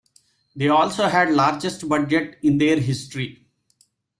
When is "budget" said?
1.87-2.39